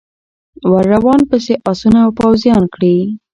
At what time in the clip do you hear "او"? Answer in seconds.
2.05-2.11